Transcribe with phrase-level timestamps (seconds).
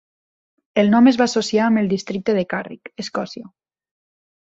[0.83, 3.49] El nom es va associar amb el districte de Carrick, Escòcia.